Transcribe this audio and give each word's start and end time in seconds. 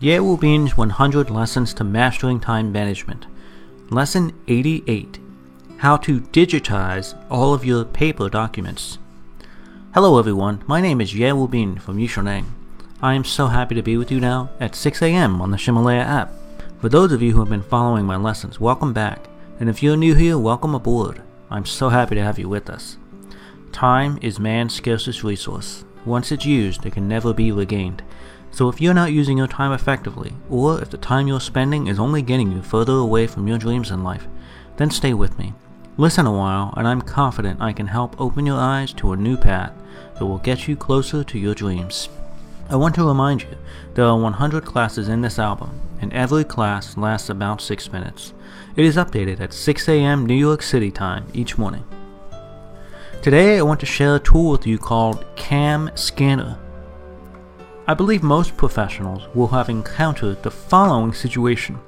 Ye 0.00 0.16
Wubin's 0.16 0.76
100 0.76 1.30
Lessons 1.30 1.72
to 1.74 1.84
Mastering 1.84 2.40
Time 2.40 2.72
Management. 2.72 3.26
Lesson 3.90 4.32
88 4.48 5.20
How 5.78 5.96
to 5.98 6.20
Digitize 6.20 7.16
All 7.30 7.54
of 7.54 7.64
Your 7.64 7.84
Paper 7.84 8.28
Documents. 8.28 8.98
Hello, 9.94 10.18
everyone. 10.18 10.64
My 10.66 10.80
name 10.80 11.00
is 11.00 11.14
Yale 11.14 11.46
Bean 11.46 11.78
from 11.78 11.98
Yixiaoneng. 11.98 12.46
I 13.00 13.14
am 13.14 13.22
so 13.22 13.46
happy 13.46 13.76
to 13.76 13.82
be 13.82 13.96
with 13.96 14.10
you 14.10 14.18
now 14.18 14.50
at 14.58 14.74
6 14.74 15.00
a.m. 15.00 15.40
on 15.40 15.52
the 15.52 15.56
Ximalaya 15.56 16.04
app. 16.04 16.32
For 16.80 16.88
those 16.88 17.12
of 17.12 17.22
you 17.22 17.30
who 17.30 17.38
have 17.38 17.48
been 17.48 17.62
following 17.62 18.04
my 18.04 18.16
lessons, 18.16 18.58
welcome 18.58 18.92
back. 18.92 19.28
And 19.60 19.68
if 19.70 19.80
you're 19.80 19.96
new 19.96 20.16
here, 20.16 20.36
welcome 20.36 20.74
aboard. 20.74 21.22
I'm 21.50 21.64
so 21.64 21.90
happy 21.90 22.16
to 22.16 22.22
have 22.22 22.38
you 22.40 22.48
with 22.48 22.68
us. 22.68 22.96
Time 23.70 24.18
is 24.20 24.40
man's 24.40 24.74
scarcest 24.74 25.22
resource. 25.22 25.84
Once 26.04 26.32
it's 26.32 26.44
used, 26.44 26.84
it 26.84 26.94
can 26.94 27.06
never 27.06 27.32
be 27.32 27.52
regained. 27.52 28.02
So 28.54 28.68
if 28.68 28.80
you're 28.80 28.94
not 28.94 29.10
using 29.10 29.36
your 29.36 29.48
time 29.48 29.72
effectively, 29.72 30.32
or 30.48 30.80
if 30.80 30.88
the 30.88 30.96
time 30.96 31.26
you're 31.26 31.40
spending 31.40 31.88
is 31.88 31.98
only 31.98 32.22
getting 32.22 32.52
you 32.52 32.62
further 32.62 32.92
away 32.92 33.26
from 33.26 33.48
your 33.48 33.58
dreams 33.58 33.90
in 33.90 34.04
life, 34.04 34.28
then 34.76 34.92
stay 34.92 35.12
with 35.12 35.36
me. 35.40 35.54
Listen 35.96 36.24
a 36.24 36.32
while, 36.32 36.72
and 36.76 36.86
I'm 36.86 37.02
confident 37.02 37.60
I 37.60 37.72
can 37.72 37.88
help 37.88 38.20
open 38.20 38.46
your 38.46 38.56
eyes 38.56 38.92
to 38.92 39.10
a 39.10 39.16
new 39.16 39.36
path 39.36 39.72
that 40.16 40.24
will 40.24 40.38
get 40.38 40.68
you 40.68 40.76
closer 40.76 41.24
to 41.24 41.38
your 41.38 41.56
dreams. 41.56 42.08
I 42.70 42.76
want 42.76 42.94
to 42.94 43.08
remind 43.08 43.42
you 43.42 43.56
there 43.94 44.04
are 44.04 44.16
100 44.16 44.64
classes 44.64 45.08
in 45.08 45.20
this 45.20 45.40
album, 45.40 45.80
and 46.00 46.12
every 46.12 46.44
class 46.44 46.96
lasts 46.96 47.28
about 47.28 47.60
6 47.60 47.92
minutes. 47.92 48.34
It 48.76 48.84
is 48.84 48.94
updated 48.94 49.40
at 49.40 49.52
6 49.52 49.88
a.m. 49.88 50.26
New 50.26 50.32
York 50.34 50.62
City 50.62 50.92
time 50.92 51.26
each 51.34 51.58
morning. 51.58 51.82
Today 53.20 53.58
I 53.58 53.62
want 53.62 53.80
to 53.80 53.86
share 53.86 54.14
a 54.14 54.20
tool 54.20 54.52
with 54.52 54.64
you 54.64 54.78
called 54.78 55.24
Cam 55.34 55.90
Scanner. 55.96 56.60
I 57.86 57.92
believe 57.92 58.22
most 58.22 58.56
professionals 58.56 59.28
will 59.34 59.48
have 59.48 59.68
encountered 59.68 60.42
the 60.42 60.50
following 60.50 61.12
situation. 61.12 61.78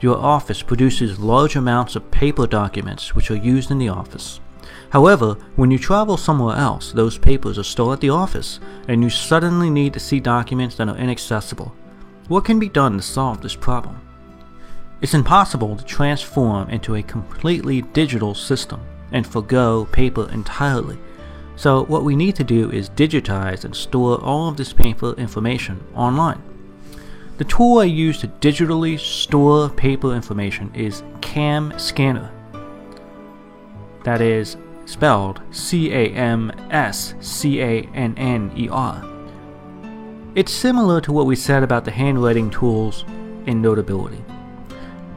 Your 0.00 0.18
office 0.18 0.62
produces 0.62 1.18
large 1.18 1.56
amounts 1.56 1.96
of 1.96 2.10
paper 2.10 2.46
documents 2.46 3.14
which 3.14 3.30
are 3.30 3.36
used 3.36 3.70
in 3.70 3.78
the 3.78 3.88
office. 3.88 4.38
However, 4.90 5.38
when 5.56 5.70
you 5.70 5.78
travel 5.78 6.18
somewhere 6.18 6.56
else, 6.56 6.92
those 6.92 7.16
papers 7.16 7.58
are 7.58 7.62
still 7.62 7.90
at 7.90 8.00
the 8.00 8.10
office, 8.10 8.60
and 8.86 9.02
you 9.02 9.08
suddenly 9.08 9.70
need 9.70 9.94
to 9.94 10.00
see 10.00 10.20
documents 10.20 10.76
that 10.76 10.88
are 10.90 10.96
inaccessible. 10.96 11.72
What 12.28 12.44
can 12.44 12.58
be 12.58 12.68
done 12.68 12.98
to 12.98 13.02
solve 13.02 13.40
this 13.40 13.56
problem? 13.56 13.98
It's 15.00 15.14
impossible 15.14 15.74
to 15.76 15.84
transform 15.84 16.68
into 16.68 16.96
a 16.96 17.02
completely 17.02 17.80
digital 17.80 18.34
system 18.34 18.82
and 19.12 19.26
forego 19.26 19.86
paper 19.86 20.28
entirely 20.30 20.98
so 21.58 21.84
what 21.86 22.04
we 22.04 22.14
need 22.14 22.36
to 22.36 22.44
do 22.44 22.70
is 22.70 22.88
digitize 22.88 23.64
and 23.64 23.74
store 23.74 24.22
all 24.22 24.48
of 24.48 24.56
this 24.56 24.72
paper 24.72 25.12
information 25.14 25.84
online. 25.92 26.40
The 27.38 27.44
tool 27.44 27.80
I 27.80 27.84
use 27.84 28.20
to 28.20 28.28
digitally 28.28 28.96
store 28.96 29.68
paper 29.68 30.14
information 30.14 30.72
is 30.72 31.02
CAM 31.20 31.76
Scanner. 31.76 32.30
That 34.04 34.20
is 34.20 34.56
spelled 34.86 35.40
C 35.50 35.92
A 35.92 36.10
M 36.10 36.52
S 36.70 37.14
C 37.20 37.60
A 37.60 37.82
N 37.92 38.14
N 38.16 38.52
E 38.56 38.68
R. 38.68 39.04
It's 40.36 40.52
similar 40.52 41.00
to 41.00 41.12
what 41.12 41.26
we 41.26 41.34
said 41.34 41.64
about 41.64 41.84
the 41.84 41.90
handwriting 41.90 42.50
tools 42.50 43.04
in 43.46 43.60
Notability. 43.60 44.24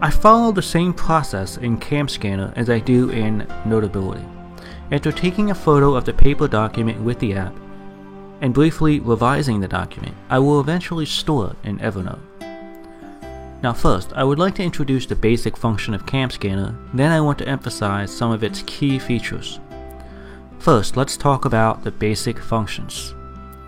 I 0.00 0.10
follow 0.10 0.50
the 0.50 0.62
same 0.62 0.94
process 0.94 1.58
in 1.58 1.76
CAM 1.76 2.08
Scanner 2.08 2.54
as 2.56 2.70
I 2.70 2.78
do 2.78 3.10
in 3.10 3.46
Notability. 3.66 4.24
After 4.90 5.12
taking 5.12 5.50
a 5.50 5.54
photo 5.54 5.94
of 5.94 6.04
the 6.04 6.12
paper 6.12 6.48
document 6.48 7.00
with 7.00 7.18
the 7.18 7.34
app 7.34 7.54
and 8.40 8.52
briefly 8.52 9.00
revising 9.00 9.60
the 9.60 9.68
document, 9.68 10.14
I 10.28 10.38
will 10.38 10.60
eventually 10.60 11.06
store 11.06 11.50
it 11.50 11.68
in 11.68 11.78
Evernote. 11.78 12.20
Now 13.62 13.72
first, 13.72 14.12
I 14.14 14.24
would 14.24 14.40
like 14.40 14.56
to 14.56 14.64
introduce 14.64 15.06
the 15.06 15.14
basic 15.14 15.56
function 15.56 15.94
of 15.94 16.04
Cam 16.04 16.30
Scanner, 16.30 16.76
then 16.92 17.12
I 17.12 17.20
want 17.20 17.38
to 17.38 17.48
emphasize 17.48 18.14
some 18.14 18.32
of 18.32 18.42
its 18.42 18.64
key 18.66 18.98
features. 18.98 19.60
First, 20.58 20.96
let's 20.96 21.16
talk 21.16 21.44
about 21.44 21.84
the 21.84 21.92
basic 21.92 22.38
functions. 22.38 23.14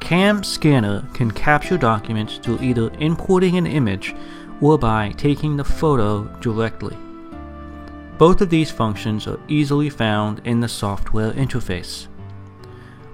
Cam 0.00 0.44
Scanner 0.44 1.04
can 1.14 1.30
capture 1.30 1.78
documents 1.78 2.38
through 2.38 2.60
either 2.60 2.90
importing 2.98 3.56
an 3.56 3.66
image 3.66 4.14
or 4.60 4.78
by 4.78 5.12
taking 5.16 5.56
the 5.56 5.64
photo 5.64 6.24
directly. 6.40 6.96
Both 8.18 8.40
of 8.40 8.50
these 8.50 8.70
functions 8.70 9.28
are 9.28 9.38
easily 9.46 9.88
found 9.88 10.40
in 10.44 10.58
the 10.58 10.68
software 10.68 11.30
interface. 11.32 12.08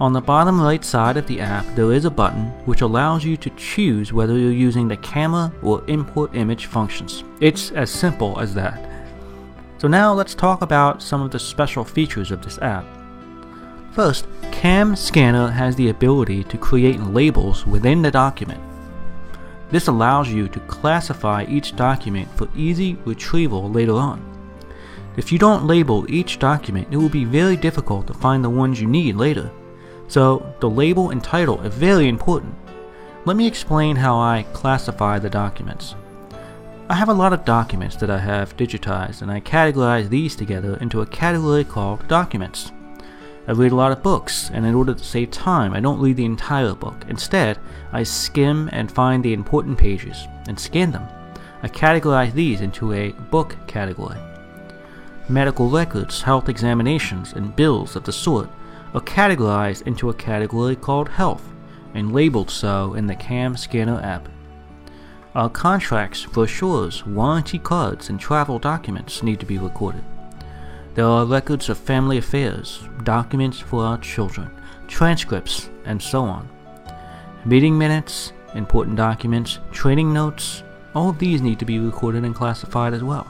On 0.00 0.12
the 0.12 0.20
bottom 0.20 0.60
right 0.60 0.84
side 0.84 1.16
of 1.16 1.26
the 1.26 1.40
app, 1.40 1.66
there 1.74 1.92
is 1.92 2.04
a 2.04 2.10
button 2.10 2.46
which 2.66 2.82
allows 2.82 3.24
you 3.24 3.36
to 3.38 3.50
choose 3.50 4.12
whether 4.12 4.38
you're 4.38 4.52
using 4.52 4.86
the 4.86 4.96
camera 4.98 5.52
or 5.60 5.84
import 5.88 6.36
image 6.36 6.66
functions. 6.66 7.24
It's 7.40 7.72
as 7.72 7.90
simple 7.90 8.38
as 8.38 8.54
that. 8.54 8.88
So 9.78 9.88
now 9.88 10.12
let's 10.12 10.36
talk 10.36 10.62
about 10.62 11.02
some 11.02 11.20
of 11.20 11.32
the 11.32 11.38
special 11.40 11.84
features 11.84 12.30
of 12.30 12.40
this 12.40 12.58
app. 12.58 12.86
First, 13.90 14.28
Cam 14.52 14.94
Scanner 14.94 15.48
has 15.50 15.74
the 15.74 15.88
ability 15.88 16.44
to 16.44 16.56
create 16.56 17.00
labels 17.00 17.66
within 17.66 18.02
the 18.02 18.10
document. 18.10 18.62
This 19.70 19.88
allows 19.88 20.28
you 20.28 20.46
to 20.48 20.60
classify 20.60 21.44
each 21.48 21.74
document 21.74 22.28
for 22.36 22.48
easy 22.56 22.94
retrieval 23.04 23.68
later 23.68 23.94
on. 23.94 24.31
If 25.16 25.30
you 25.30 25.38
don't 25.38 25.66
label 25.66 26.10
each 26.10 26.38
document, 26.38 26.88
it 26.90 26.96
will 26.96 27.10
be 27.10 27.24
very 27.24 27.56
difficult 27.56 28.06
to 28.06 28.14
find 28.14 28.42
the 28.42 28.50
ones 28.50 28.80
you 28.80 28.86
need 28.86 29.16
later. 29.16 29.50
So, 30.08 30.54
the 30.60 30.70
label 30.70 31.10
and 31.10 31.22
title 31.22 31.60
are 31.60 31.68
very 31.68 32.08
important. 32.08 32.54
Let 33.24 33.36
me 33.36 33.46
explain 33.46 33.96
how 33.96 34.18
I 34.18 34.46
classify 34.52 35.18
the 35.18 35.30
documents. 35.30 35.94
I 36.88 36.94
have 36.94 37.08
a 37.08 37.14
lot 37.14 37.32
of 37.32 37.44
documents 37.44 37.96
that 37.96 38.10
I 38.10 38.18
have 38.18 38.56
digitized, 38.56 39.22
and 39.22 39.30
I 39.30 39.40
categorize 39.40 40.08
these 40.08 40.34
together 40.34 40.76
into 40.80 41.02
a 41.02 41.06
category 41.06 41.64
called 41.64 42.08
Documents. 42.08 42.72
I 43.46 43.52
read 43.52 43.72
a 43.72 43.76
lot 43.76 43.92
of 43.92 44.02
books, 44.02 44.50
and 44.52 44.64
in 44.64 44.74
order 44.74 44.94
to 44.94 45.04
save 45.04 45.30
time, 45.30 45.74
I 45.74 45.80
don't 45.80 46.00
read 46.00 46.16
the 46.16 46.24
entire 46.24 46.74
book. 46.74 47.04
Instead, 47.08 47.58
I 47.92 48.02
skim 48.02 48.68
and 48.72 48.90
find 48.90 49.22
the 49.22 49.32
important 49.32 49.78
pages 49.78 50.26
and 50.48 50.58
scan 50.58 50.90
them. 50.90 51.06
I 51.62 51.68
categorize 51.68 52.32
these 52.32 52.60
into 52.60 52.92
a 52.92 53.12
book 53.30 53.56
category. 53.66 54.18
Medical 55.28 55.70
records, 55.70 56.22
health 56.22 56.48
examinations, 56.48 57.32
and 57.32 57.54
bills 57.54 57.94
of 57.94 58.04
the 58.04 58.12
sort 58.12 58.50
are 58.92 59.00
categorized 59.00 59.86
into 59.86 60.10
a 60.10 60.14
category 60.14 60.76
called 60.76 61.08
Health 61.08 61.48
and 61.94 62.12
labeled 62.12 62.50
so 62.50 62.94
in 62.94 63.06
the 63.06 63.14
CAM 63.14 63.56
Scanner 63.56 64.00
app. 64.02 64.28
Our 65.34 65.48
contracts, 65.48 66.26
brochures, 66.26 67.06
warranty 67.06 67.58
cards, 67.58 68.08
and 68.10 68.20
travel 68.20 68.58
documents 68.58 69.22
need 69.22 69.40
to 69.40 69.46
be 69.46 69.58
recorded. 69.58 70.04
There 70.94 71.06
are 71.06 71.24
records 71.24 71.68
of 71.68 71.78
family 71.78 72.18
affairs, 72.18 72.82
documents 73.02 73.58
for 73.58 73.84
our 73.84 73.98
children, 73.98 74.50
transcripts, 74.88 75.70
and 75.86 76.02
so 76.02 76.22
on. 76.24 76.48
Meeting 77.46 77.78
minutes, 77.78 78.32
important 78.54 78.96
documents, 78.96 79.58
training 79.70 80.12
notes, 80.12 80.62
all 80.94 81.08
of 81.08 81.18
these 81.18 81.40
need 81.40 81.58
to 81.60 81.64
be 81.64 81.78
recorded 81.78 82.24
and 82.24 82.34
classified 82.34 82.92
as 82.92 83.02
well. 83.02 83.26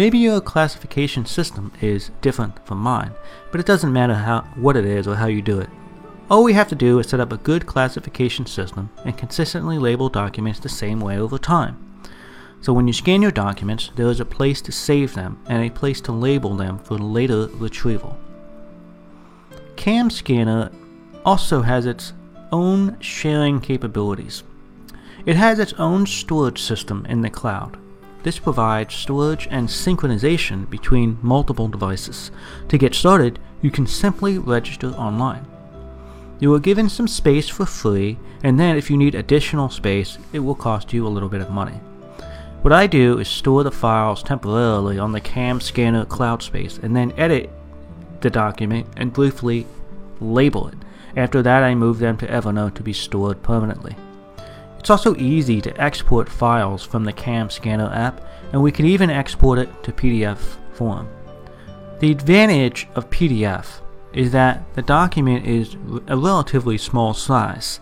Maybe 0.00 0.16
your 0.16 0.40
classification 0.40 1.26
system 1.26 1.72
is 1.82 2.10
different 2.22 2.66
from 2.66 2.78
mine, 2.78 3.12
but 3.50 3.60
it 3.60 3.66
doesn't 3.66 3.92
matter 3.92 4.14
how, 4.14 4.40
what 4.54 4.74
it 4.74 4.86
is 4.86 5.06
or 5.06 5.16
how 5.16 5.26
you 5.26 5.42
do 5.42 5.60
it. 5.60 5.68
All 6.30 6.42
we 6.42 6.54
have 6.54 6.68
to 6.68 6.74
do 6.74 6.98
is 7.00 7.06
set 7.10 7.20
up 7.20 7.34
a 7.34 7.36
good 7.36 7.66
classification 7.66 8.46
system 8.46 8.88
and 9.04 9.18
consistently 9.18 9.78
label 9.78 10.08
documents 10.08 10.58
the 10.58 10.70
same 10.70 11.00
way 11.00 11.18
over 11.18 11.36
time. 11.36 11.76
So 12.62 12.72
when 12.72 12.86
you 12.86 12.94
scan 12.94 13.20
your 13.20 13.30
documents, 13.30 13.90
there 13.94 14.08
is 14.08 14.20
a 14.20 14.24
place 14.24 14.62
to 14.62 14.72
save 14.72 15.12
them 15.12 15.38
and 15.46 15.62
a 15.62 15.68
place 15.68 16.00
to 16.00 16.12
label 16.12 16.56
them 16.56 16.78
for 16.78 16.96
later 16.96 17.48
retrieval. 17.48 18.16
Cam 19.76 20.08
Scanner 20.08 20.72
also 21.26 21.60
has 21.60 21.84
its 21.84 22.14
own 22.52 22.98
sharing 23.00 23.60
capabilities. 23.60 24.44
It 25.26 25.36
has 25.36 25.58
its 25.58 25.74
own 25.74 26.06
storage 26.06 26.62
system 26.62 27.04
in 27.04 27.20
the 27.20 27.28
cloud. 27.28 27.76
This 28.22 28.38
provides 28.38 28.94
storage 28.94 29.48
and 29.50 29.68
synchronization 29.68 30.68
between 30.68 31.18
multiple 31.22 31.68
devices. 31.68 32.30
To 32.68 32.78
get 32.78 32.94
started, 32.94 33.38
you 33.62 33.70
can 33.70 33.86
simply 33.86 34.38
register 34.38 34.88
online. 34.88 35.46
You 36.38 36.54
are 36.54 36.60
given 36.60 36.88
some 36.88 37.08
space 37.08 37.48
for 37.48 37.66
free, 37.66 38.18
and 38.42 38.58
then 38.58 38.76
if 38.76 38.90
you 38.90 38.96
need 38.96 39.14
additional 39.14 39.68
space, 39.68 40.18
it 40.32 40.40
will 40.40 40.54
cost 40.54 40.92
you 40.92 41.06
a 41.06 41.08
little 41.08 41.28
bit 41.28 41.42
of 41.42 41.50
money. 41.50 41.80
What 42.62 42.72
I 42.74 42.86
do 42.86 43.18
is 43.18 43.28
store 43.28 43.64
the 43.64 43.70
files 43.70 44.22
temporarily 44.22 44.98
on 44.98 45.12
the 45.12 45.20
CAM 45.20 45.60
scanner 45.60 46.04
cloud 46.04 46.42
space 46.42 46.78
and 46.78 46.94
then 46.94 47.12
edit 47.16 47.50
the 48.20 48.28
document 48.28 48.86
and 48.96 49.12
briefly 49.12 49.66
label 50.20 50.68
it. 50.68 50.74
After 51.16 51.42
that, 51.42 51.62
I 51.62 51.74
move 51.74 51.98
them 51.98 52.18
to 52.18 52.26
Evernote 52.26 52.74
to 52.74 52.82
be 52.82 52.92
stored 52.92 53.42
permanently. 53.42 53.96
It's 54.80 54.88
also 54.88 55.14
easy 55.16 55.60
to 55.60 55.78
export 55.78 56.26
files 56.26 56.82
from 56.82 57.04
the 57.04 57.12
CAM 57.12 57.50
Scanner 57.50 57.92
app, 57.92 58.22
and 58.52 58.62
we 58.62 58.72
can 58.72 58.86
even 58.86 59.10
export 59.10 59.58
it 59.58 59.68
to 59.82 59.92
PDF 59.92 60.56
form. 60.72 61.06
The 61.98 62.10
advantage 62.10 62.88
of 62.94 63.10
PDF 63.10 63.82
is 64.14 64.32
that 64.32 64.64
the 64.74 64.80
document 64.80 65.46
is 65.46 65.76
a 66.06 66.16
relatively 66.16 66.78
small 66.78 67.12
size. 67.12 67.80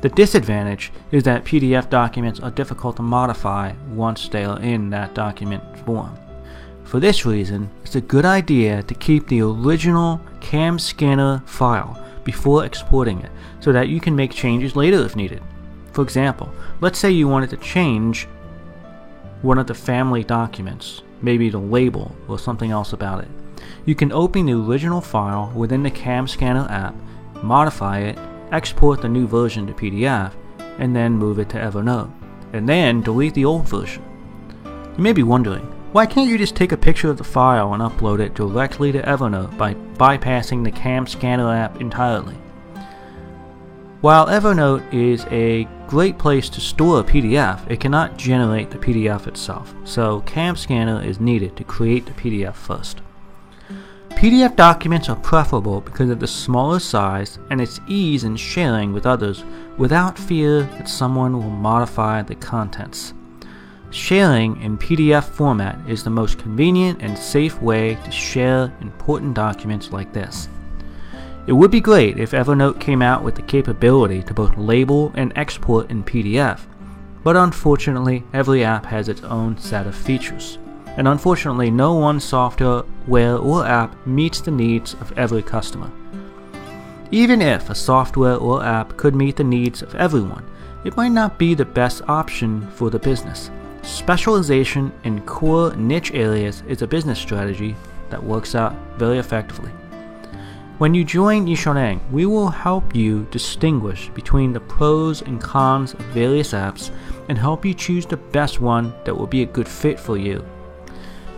The 0.00 0.08
disadvantage 0.08 0.92
is 1.12 1.22
that 1.22 1.44
PDF 1.44 1.88
documents 1.88 2.40
are 2.40 2.50
difficult 2.50 2.96
to 2.96 3.02
modify 3.02 3.74
once 3.90 4.28
they 4.28 4.44
are 4.44 4.58
in 4.60 4.90
that 4.90 5.14
document 5.14 5.62
form. 5.86 6.18
For 6.82 6.98
this 6.98 7.24
reason, 7.24 7.70
it's 7.84 7.94
a 7.94 8.00
good 8.00 8.24
idea 8.24 8.82
to 8.82 8.94
keep 8.94 9.28
the 9.28 9.42
original 9.42 10.20
CAM 10.40 10.80
scanner 10.80 11.40
file 11.46 12.04
before 12.24 12.64
exporting 12.64 13.20
it 13.20 13.30
so 13.60 13.70
that 13.72 13.88
you 13.88 14.00
can 14.00 14.16
make 14.16 14.32
changes 14.32 14.74
later 14.74 15.04
if 15.04 15.14
needed. 15.14 15.40
For 15.92 16.02
example, 16.02 16.50
let's 16.80 16.98
say 16.98 17.10
you 17.10 17.28
wanted 17.28 17.50
to 17.50 17.56
change 17.58 18.26
one 19.42 19.58
of 19.58 19.66
the 19.66 19.74
family 19.74 20.24
documents, 20.24 21.02
maybe 21.20 21.50
the 21.50 21.58
label 21.58 22.16
or 22.28 22.38
something 22.38 22.70
else 22.70 22.92
about 22.92 23.24
it. 23.24 23.30
You 23.84 23.94
can 23.94 24.12
open 24.12 24.46
the 24.46 24.52
original 24.52 25.00
file 25.00 25.52
within 25.54 25.82
the 25.82 25.90
CAM 25.90 26.28
Scanner 26.28 26.66
app, 26.70 26.94
modify 27.42 28.00
it, 28.00 28.18
export 28.52 29.02
the 29.02 29.08
new 29.08 29.26
version 29.26 29.66
to 29.66 29.72
PDF, 29.72 30.32
and 30.78 30.94
then 30.94 31.12
move 31.12 31.38
it 31.38 31.48
to 31.50 31.58
Evernote, 31.58 32.10
and 32.52 32.68
then 32.68 33.02
delete 33.02 33.34
the 33.34 33.44
old 33.44 33.68
version. 33.68 34.02
You 34.64 35.02
may 35.02 35.12
be 35.12 35.22
wondering, 35.22 35.62
why 35.92 36.06
can't 36.06 36.28
you 36.28 36.38
just 36.38 36.56
take 36.56 36.72
a 36.72 36.76
picture 36.76 37.10
of 37.10 37.18
the 37.18 37.24
file 37.24 37.74
and 37.74 37.82
upload 37.82 38.20
it 38.20 38.34
directly 38.34 38.92
to 38.92 39.02
Evernote 39.02 39.58
by 39.58 39.74
bypassing 39.74 40.64
the 40.64 40.70
CAM 40.70 41.06
Scanner 41.06 41.52
app 41.52 41.80
entirely? 41.80 42.36
While 44.00 44.26
Evernote 44.26 44.92
is 44.92 45.26
a 45.30 45.68
great 45.92 46.16
place 46.16 46.48
to 46.48 46.58
store 46.58 47.00
a 47.00 47.04
PDF, 47.04 47.70
it 47.70 47.78
cannot 47.78 48.16
generate 48.16 48.70
the 48.70 48.78
PDF 48.78 49.26
itself, 49.26 49.74
so 49.84 50.22
CAM 50.22 50.56
Scanner 50.56 51.02
is 51.02 51.20
needed 51.20 51.54
to 51.54 51.64
create 51.64 52.06
the 52.06 52.12
PDF 52.12 52.54
first. 52.54 53.02
PDF 54.12 54.56
documents 54.56 55.10
are 55.10 55.16
preferable 55.16 55.82
because 55.82 56.08
of 56.08 56.18
the 56.18 56.26
smaller 56.26 56.78
size 56.78 57.38
and 57.50 57.60
its 57.60 57.78
ease 57.88 58.24
in 58.24 58.36
sharing 58.36 58.94
with 58.94 59.04
others 59.04 59.44
without 59.76 60.18
fear 60.18 60.62
that 60.62 60.88
someone 60.88 61.34
will 61.34 61.50
modify 61.50 62.22
the 62.22 62.36
contents. 62.36 63.12
Sharing 63.90 64.62
in 64.62 64.78
PDF 64.78 65.24
format 65.24 65.78
is 65.86 66.02
the 66.02 66.08
most 66.08 66.38
convenient 66.38 67.02
and 67.02 67.18
safe 67.18 67.60
way 67.60 67.98
to 68.02 68.10
share 68.10 68.72
important 68.80 69.34
documents 69.34 69.92
like 69.92 70.14
this. 70.14 70.48
It 71.44 71.52
would 71.52 71.72
be 71.72 71.80
great 71.80 72.18
if 72.18 72.30
Evernote 72.30 72.78
came 72.78 73.02
out 73.02 73.24
with 73.24 73.34
the 73.34 73.42
capability 73.42 74.22
to 74.22 74.34
both 74.34 74.56
label 74.56 75.12
and 75.16 75.32
export 75.34 75.90
in 75.90 76.04
PDF, 76.04 76.60
but 77.24 77.36
unfortunately, 77.36 78.22
every 78.32 78.64
app 78.64 78.86
has 78.86 79.08
its 79.08 79.22
own 79.22 79.58
set 79.58 79.88
of 79.88 79.94
features. 79.94 80.58
And 80.96 81.08
unfortunately, 81.08 81.70
no 81.70 81.94
one 81.94 82.20
software 82.20 83.36
or 83.36 83.66
app 83.66 84.06
meets 84.06 84.40
the 84.40 84.50
needs 84.52 84.94
of 84.94 85.16
every 85.18 85.42
customer. 85.42 85.90
Even 87.10 87.42
if 87.42 87.70
a 87.70 87.74
software 87.74 88.36
or 88.36 88.62
app 88.64 88.96
could 88.96 89.16
meet 89.16 89.36
the 89.36 89.44
needs 89.44 89.82
of 89.82 89.96
everyone, 89.96 90.44
it 90.84 90.96
might 90.96 91.12
not 91.12 91.38
be 91.38 91.54
the 91.54 91.64
best 91.64 92.02
option 92.08 92.70
for 92.70 92.88
the 92.88 92.98
business. 92.98 93.50
Specialization 93.82 94.92
in 95.02 95.20
core 95.22 95.74
niche 95.74 96.12
areas 96.14 96.62
is 96.68 96.82
a 96.82 96.86
business 96.86 97.18
strategy 97.18 97.74
that 98.10 98.22
works 98.22 98.54
out 98.54 98.76
very 98.96 99.18
effectively. 99.18 99.72
When 100.78 100.94
you 100.94 101.04
join 101.04 101.46
Yixiaoneng, 101.46 102.00
we 102.10 102.26
will 102.26 102.48
help 102.48 102.96
you 102.96 103.26
distinguish 103.30 104.08
between 104.10 104.52
the 104.52 104.60
pros 104.60 105.22
and 105.22 105.40
cons 105.40 105.92
of 105.92 106.00
various 106.06 106.52
apps 106.52 106.90
and 107.28 107.38
help 107.38 107.64
you 107.64 107.74
choose 107.74 108.06
the 108.06 108.16
best 108.16 108.60
one 108.60 108.92
that 109.04 109.14
will 109.14 109.26
be 109.26 109.42
a 109.42 109.46
good 109.46 109.68
fit 109.68 110.00
for 110.00 110.16
you. 110.16 110.44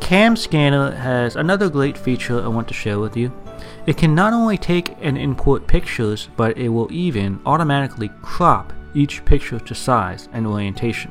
Cam 0.00 0.36
Scanner 0.36 0.92
has 0.92 1.36
another 1.36 1.68
great 1.68 1.98
feature 1.98 2.42
I 2.42 2.48
want 2.48 2.68
to 2.68 2.74
share 2.74 3.00
with 3.00 3.16
you. 3.16 3.32
It 3.86 3.96
can 3.96 4.14
not 4.14 4.32
only 4.32 4.56
take 4.56 4.96
and 5.00 5.18
import 5.18 5.66
pictures, 5.66 6.28
but 6.36 6.56
it 6.56 6.68
will 6.68 6.90
even 6.92 7.40
automatically 7.44 8.10
crop 8.22 8.72
each 8.94 9.24
picture 9.24 9.58
to 9.58 9.74
size 9.74 10.28
and 10.32 10.46
orientation. 10.46 11.10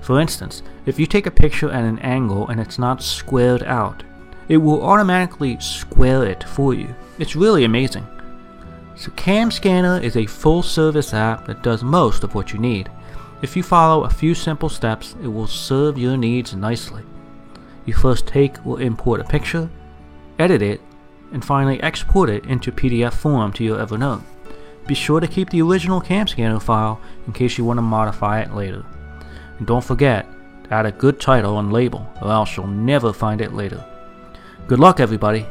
For 0.00 0.20
instance, 0.20 0.62
if 0.86 0.98
you 0.98 1.06
take 1.06 1.26
a 1.26 1.30
picture 1.30 1.70
at 1.70 1.84
an 1.84 1.98
angle 1.98 2.48
and 2.48 2.60
it's 2.60 2.78
not 2.78 3.02
squared 3.02 3.62
out, 3.62 4.04
it 4.48 4.56
will 4.58 4.82
automatically 4.82 5.58
square 5.60 6.24
it 6.24 6.44
for 6.44 6.74
you. 6.74 6.94
It's 7.18 7.36
really 7.36 7.64
amazing. 7.64 8.06
So 8.96 9.10
Cam 9.12 9.50
Scanner 9.50 9.98
is 9.98 10.16
a 10.16 10.26
full 10.26 10.62
service 10.62 11.14
app 11.14 11.46
that 11.46 11.62
does 11.62 11.82
most 11.82 12.24
of 12.24 12.34
what 12.34 12.52
you 12.52 12.58
need. 12.58 12.90
If 13.40 13.56
you 13.56 13.62
follow 13.62 14.04
a 14.04 14.10
few 14.10 14.34
simple 14.34 14.68
steps, 14.68 15.16
it 15.22 15.26
will 15.26 15.46
serve 15.46 15.98
your 15.98 16.16
needs 16.16 16.54
nicely. 16.54 17.02
You 17.84 17.94
first 17.94 18.26
take 18.26 18.64
or 18.64 18.80
import 18.80 19.20
a 19.20 19.24
picture, 19.24 19.68
edit 20.38 20.62
it, 20.62 20.80
and 21.32 21.44
finally 21.44 21.82
export 21.82 22.30
it 22.30 22.44
into 22.46 22.70
PDF 22.70 23.14
form 23.14 23.52
to 23.54 23.64
your 23.64 23.78
Evernote. 23.78 24.22
Be 24.86 24.94
sure 24.94 25.20
to 25.20 25.26
keep 25.26 25.50
the 25.50 25.62
original 25.62 26.00
Cam 26.00 26.26
Scanner 26.26 26.60
file 26.60 27.00
in 27.26 27.32
case 27.32 27.56
you 27.56 27.64
want 27.64 27.78
to 27.78 27.82
modify 27.82 28.40
it 28.40 28.54
later. 28.54 28.84
And 29.58 29.66
don't 29.66 29.84
forget 29.84 30.26
to 30.64 30.74
add 30.74 30.86
a 30.86 30.92
good 30.92 31.20
title 31.20 31.58
and 31.58 31.72
label, 31.72 32.08
or 32.20 32.30
else 32.30 32.56
you'll 32.56 32.66
never 32.66 33.12
find 33.12 33.40
it 33.40 33.52
later. 33.54 33.84
Good 34.68 34.78
luck, 34.78 35.00
everybody! 35.00 35.44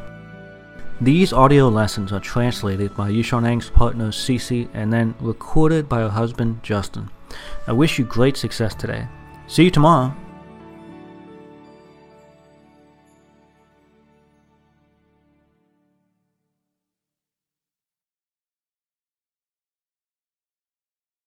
These 1.00 1.34
audio 1.34 1.68
lessons 1.68 2.12
are 2.12 2.20
translated 2.20 2.96
by 2.96 3.10
Yixiaoneng's 3.10 3.68
partner 3.68 4.08
Cece 4.08 4.68
and 4.72 4.90
then 4.90 5.14
recorded 5.20 5.86
by 5.86 6.00
her 6.00 6.08
husband 6.08 6.62
Justin. 6.62 7.10
I 7.66 7.72
wish 7.72 7.98
you 7.98 8.06
great 8.06 8.38
success 8.38 8.74
today. 8.74 9.06
See 9.48 9.64
you 9.64 9.70
tomorrow. 9.70 10.14